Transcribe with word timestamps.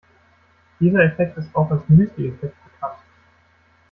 Dieser 0.79 1.03
Effekt 1.03 1.37
ist 1.37 1.53
auch 1.55 1.69
als 1.69 1.87
Müsli-Effekt 1.87 2.55
bekannt. 2.63 2.97